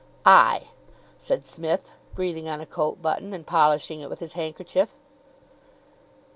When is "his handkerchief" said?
4.19-4.95